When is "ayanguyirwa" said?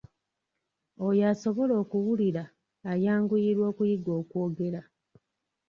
2.91-3.65